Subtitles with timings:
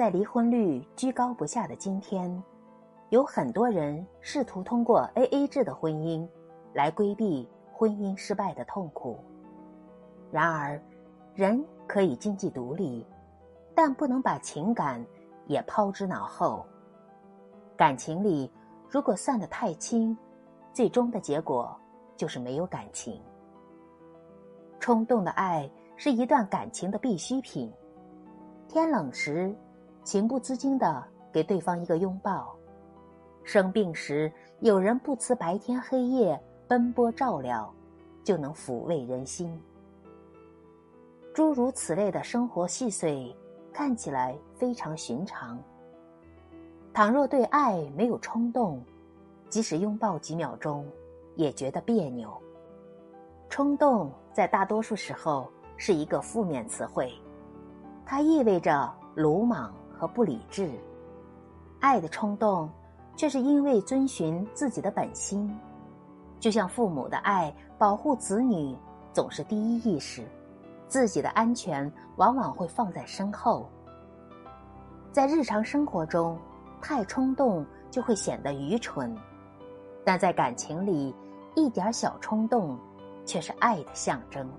[0.00, 2.42] 在离婚率居高不下的今天，
[3.10, 6.26] 有很多人试图通过 A A 制的婚姻
[6.72, 9.22] 来规避婚姻失败的痛苦。
[10.32, 10.80] 然而，
[11.34, 13.06] 人可以经济独立，
[13.74, 15.04] 但不能把情感
[15.46, 16.64] 也抛之脑后。
[17.76, 18.50] 感情里
[18.88, 20.16] 如果算得太轻，
[20.72, 21.78] 最终的结果
[22.16, 23.20] 就是没有感情。
[24.78, 27.70] 冲动的爱是一段感情的必需品。
[28.66, 29.54] 天冷时，
[30.02, 32.56] 情不自禁的给对方一个拥抱；
[33.44, 37.72] 生病时，有人不辞白天黑夜奔波照料，
[38.24, 39.60] 就能抚慰人心。
[41.32, 43.34] 诸如此类的生活细碎，
[43.72, 45.58] 看起来非常寻常。
[46.92, 48.82] 倘若对爱没有冲动，
[49.48, 50.84] 即使拥抱几秒钟，
[51.36, 52.30] 也觉得别扭。
[53.48, 57.12] 冲动在大多数时候是一个负面词汇，
[58.04, 60.70] 它意味着鲁莽和不理智。
[61.78, 62.70] 爱的冲动，
[63.16, 65.54] 却是因为遵循自己的本心，
[66.38, 68.74] 就像父母的爱，保护子女
[69.12, 70.24] 总是第一意识。
[70.88, 73.68] 自己的安全往往会放在身后。
[75.12, 76.36] 在日常生活中，
[76.80, 79.14] 太冲动就会显得愚蠢，
[80.04, 81.14] 但在感情里，
[81.54, 82.76] 一点小冲动
[83.24, 84.50] 却是爱的象征。